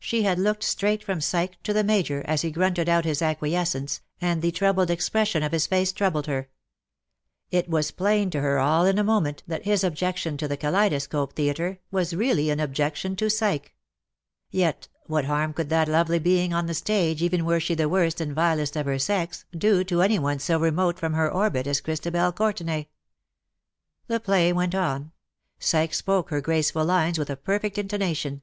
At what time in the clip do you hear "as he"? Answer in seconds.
2.26-2.50